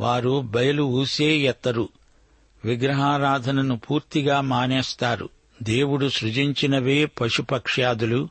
వారు 0.00 0.40
బయలు 0.40 0.82
ఊసే 0.82 1.36
ఎత్తరు. 1.36 1.88
విగ్రహారాధనను 2.64 3.76
పూర్తిగా 3.76 4.40
మానేస్తారు. 4.40 5.28
దేవుడు 5.62 6.08
సృజించినవే 6.08 7.04
పశుపక్ష్యాదులు. 7.04 8.28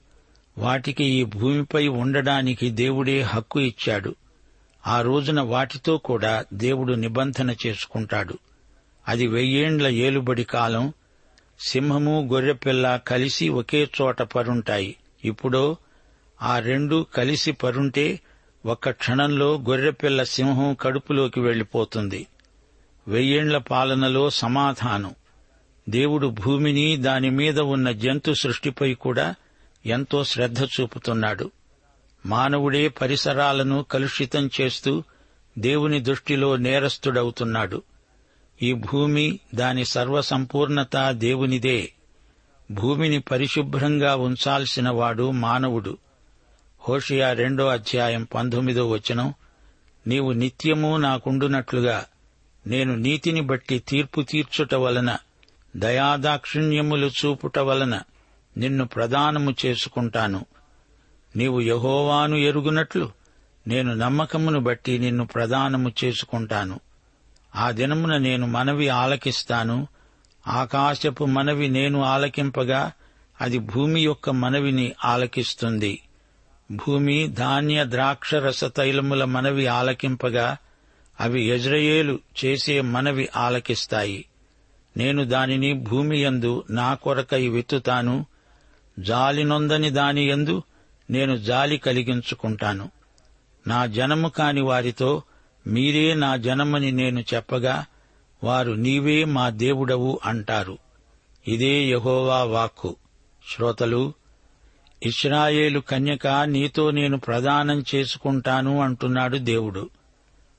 వాటికి 0.57 1.03
ఈ 1.03 1.23
భూమిపై 1.23 1.87
ఉండడానికి 1.87 2.69
దేవుడే 2.69 3.21
హక్కు 3.21 3.59
ఇచ్చాడు. 3.59 4.15
ఆ 4.87 5.01
రోజున 5.01 5.41
వాటితో 5.41 5.97
కూడా 5.97 6.45
దేవుడు 6.53 6.93
నిబంధన 6.93 7.55
చేసుకుంటాడు. 7.67 8.37
అది 9.07 9.27
వెయ్యేండ్ల 9.27 9.87
ఏలుబడి 9.87 10.43
కాలం. 10.43 10.93
సింహము 11.59 12.29
గొర్రెపిల్ల 12.33 12.99
కలిసి 13.07 13.49
ఒకే 13.49 13.89
చోట 14.01 14.21
పరుంటాయి. 14.21 14.95
ఇప్పుడో 15.25 15.77
ఆ 16.41 16.59
రెండు 16.59 17.05
కలిసి 17.15 17.51
పరుంటే 17.51 18.19
ఒక్క 18.65 18.89
క్షణంలో 18.89 19.57
గొర్రెపిల్ల 19.69 20.23
సింహం 20.23 20.73
కడుపులోకి 20.73 21.39
వెళ్ళిపోతుంది 21.39 22.27
వెయ్యేండ్ల 23.07 23.57
పాలనలో 23.57 24.29
సమాధానం. 24.29 25.15
దేవుడు 25.89 26.27
భూమిని 26.27 26.97
దాని 26.97 27.29
మీద 27.29 27.59
ఉన్న 27.59 27.91
జంతు 27.91 28.33
సృష్టిపై 28.33 28.93
కూడా 28.93 29.35
ఎంతో 29.85 30.23
శ్రద్ధ 30.23 30.63
చూపుతున్నాడు. 30.63 31.51
మానవుడే 32.25 32.87
పరిసరాలను 32.87 33.83
కలుషితం 33.83 34.49
చేస్తూ 34.61 35.03
దేవుని 35.59 35.99
దృష్టిలో 35.99 36.57
నేరస్తుడవుతున్నాడు. 36.57 37.81
ఈ 38.61 38.73
భూమి 38.73 39.39
దాని 39.55 39.85
సర్వసంపూర్ణత 39.85 41.11
దేవునిదే. 41.11 41.93
భూమిని 42.71 43.19
పరిశుభ్రంగా 43.19 44.15
ఉంచాల్సిన 44.15 44.89
వాడు 44.89 45.31
మానవుడు. 45.31 45.97
హోషియా 46.79 47.33
రెండో 47.33 47.67
అధ్యాయం 47.67 48.23
పంతొమ్మిదో 48.23 48.89
వచనం 48.89 49.33
నీవు 50.07 50.31
నిత్యము 50.31 50.97
నాకుండునట్లుగా 50.97 52.05
నేను 52.67 52.95
నీతిని 52.95 53.41
బట్టి 53.41 53.79
తీర్పు 53.79 54.21
తీర్చుట 54.21 54.75
వలన 54.75 55.17
దయాదాక్షిణ్యములు 55.75 57.07
చూపుట 57.07 57.59
వలన 57.59 58.01
నిన్ను 58.57 58.87
ప్రదానము 58.87 59.55
చేసుకుంటాను. 59.65 60.45
నీవు 61.35 61.59
యహోవాను 61.59 62.35
ఎరుగునట్లు 62.35 63.11
నేను 63.67 63.93
నమ్మకమును 63.93 64.59
బట్టి 64.59 64.99
నిన్ను 64.99 65.25
ప్రదానము 65.25 65.91
చేసుకుంటాను. 66.03 66.79
ఆ 67.55 67.71
దినమున 67.71 68.17
నేను 68.17 68.47
మనవి 68.47 68.89
ఆలకిస్తాను. 68.89 69.87
ఆకాశపు 70.47 71.25
మనవి 71.25 71.67
నేను 71.67 72.01
ఆలకింపగా 72.01 72.91
అది 73.41 73.59
భూమి 73.59 74.01
యొక్క 74.01 74.29
మనవిని 74.29 74.93
ఆలకిస్తుంది. 75.05 76.01
భూమి 76.71 77.27
ధాన్య 77.27 77.85
ద్రాక్షరస 77.87 78.63
తైలముల 78.63 79.23
మనవి 79.23 79.67
ఆలకింపగా 79.67 80.57
అవి 81.19 81.49
యజ్రయేలు 81.49 82.19
చేసే 82.45 82.81
మనవి 82.81 83.29
ఆలకిస్తాయి. 83.35 84.25
నేను 84.97 85.23
దానిని 85.23 85.73
భూమి 85.73 86.23
యందు 86.23 86.63
నా 86.69 86.93
కొరకై 86.93 87.47
విత్తుతాను 87.47 88.25
జాలినొందని 88.99 89.89
దాని 89.89 90.29
యందు 90.29 90.63
నేను 91.09 91.37
జాలి 91.37 91.77
కలిగించుకుంటాను. 91.77 92.91
నా 93.67 93.85
జనము 93.85 94.29
కాని 94.29 94.61
వారితో 94.61 95.21
మీరే 95.67 96.13
నా 96.13 96.35
జనమని 96.37 96.91
నేను 96.91 97.19
చెప్పగా 97.19 97.85
వారు 98.43 98.71
నీవే 98.71 99.23
మా 99.23 99.49
దేవుడవు 99.49 100.19
అంటారు. 100.25 100.77
ఇదే 101.47 101.83
యహోవా 101.83 102.43
వాక్కు. 102.43 102.95
శ్రోతలు 103.55 104.13
ఇస్రాయేలు 105.05 105.79
కన్యక 105.79 106.27
నీతో 106.27 106.91
నేను 106.91 107.17
ప్రదానం 107.17 107.83
చేసుకుంటాను 107.95 108.81
అంటున్నాడు 108.81 109.37
దేవుడు. 109.37 109.89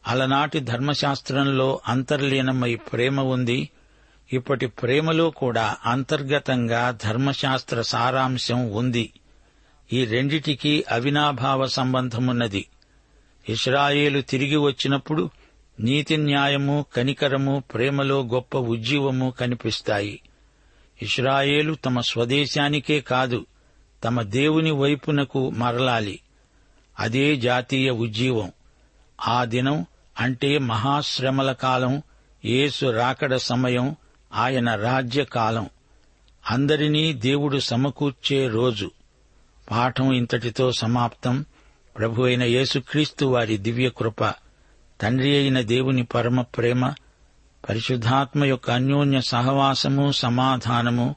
అలనాటి 0.06 0.60
ధర్మశాస్త్రంలో 0.60 1.80
అంతర్లీనమై 1.88 2.74
ప్రేమ 2.74 3.20
ఉంది. 3.20 3.68
ఇప్పటి 4.32 4.66
ప్రేమలో 4.66 5.30
కూడా 5.30 5.76
అంతర్గతంగా 5.86 6.98
ధర్మశాస్త్ర 7.04 7.82
సారాంశం 7.82 8.72
ఉంది. 8.72 9.12
ఈ 9.92 10.04
రెండిటికి 10.04 10.84
అవినాభావ 10.90 11.66
సంబంధమున్నది. 11.66 12.66
ఇస్రాయేలు 13.48 14.20
తిరిగి 14.20 14.56
వచ్చినప్పుడు 14.56 15.30
నీతి 15.80 16.16
న్యాయము 16.16 16.84
కనికరము 16.96 17.62
ప్రేమలో 17.74 18.22
గొప్ప 18.22 18.56
ఉజ్జీవము 18.56 19.30
కనిపిస్తాయి. 19.30 20.20
ఇస్రాయేలు 21.02 21.74
తమ 21.74 22.00
స్వదేశానికే 22.00 23.00
కాదు 23.00 23.46
తమ 24.04 24.22
దేవుని 24.22 24.70
వైపునకు 24.70 25.50
మరలాలి. 25.50 26.20
అదే 26.98 27.36
జాతీయ 27.36 27.90
ఉజ్జీవం. 27.90 28.52
ఆ 29.26 29.44
దినం 29.44 29.86
అంటే 30.20 30.58
మహాశ్రమల 30.58 31.52
కాలం 31.52 32.02
యేసు 32.44 32.86
రాకడ 32.86 33.36
సమయం 33.36 33.96
ఆయన 34.34 34.74
రాజ్యకాలం 34.74 35.68
అందరినీ 36.50 37.12
దేవుడు 37.12 37.58
సమకూర్చే 37.58 38.48
రోజు. 38.48 38.90
పాఠం 39.70 40.12
ఇంతటితో 40.12 40.72
సమాప్తం. 40.72 41.44
ప్రభు 41.98 42.22
అయిన 42.22 42.42
యేసుక్రీస్తు 42.42 43.24
వారి 43.24 43.56
దివ్య 43.56 43.88
కృప 43.88 44.24
తండ్రి 45.00 45.36
అయిన 45.36 45.60
దేవుని 45.60 46.04
పరమ 46.04 46.40
ప్రేమ 46.40 46.94
పరిశుద్ధాత్మ 47.68 48.44
యొక్క 48.44 48.70
అన్యోన్య 48.70 49.20
సహవాసము 49.20 50.12
సమాధానము 50.12 51.16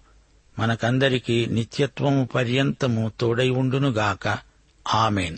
మనకందరికీ 0.59 1.45
నిత్యత్వము 1.45 2.25
పర్యంతము 2.25 3.11
తోడై 3.19 3.49
ఉండునుగాక. 3.49 4.37
ఆమెన్. 4.93 5.37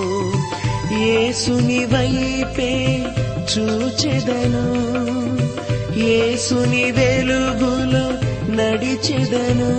యేసుని 0.93 1.85
వైపే 1.85 3.03
చూచెదను. 3.57 4.91
యేసుని 5.99 6.91
వెలుగులో 6.91 8.11
నడిచెదను. 8.55 9.71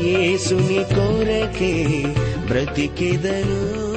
యేసుని 0.00 0.84
కోరకే 0.94 2.02
బ్రతికెదను. 2.46 3.89